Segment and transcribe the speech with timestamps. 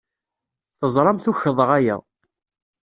[0.79, 1.97] Teẓramt ukḍeɣ aya.